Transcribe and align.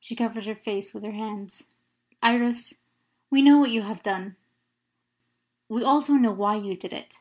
She 0.00 0.16
covered 0.16 0.46
her 0.46 0.54
face 0.54 0.94
with 0.94 1.04
her 1.04 1.10
hands. 1.12 1.64
"Iris, 2.22 2.78
we 3.28 3.42
know 3.42 3.58
what 3.58 3.70
you 3.70 3.82
have 3.82 4.02
done. 4.02 4.36
We 5.68 5.84
also 5.84 6.14
know 6.14 6.32
why 6.32 6.56
you 6.56 6.74
did 6.74 6.94
it. 6.94 7.18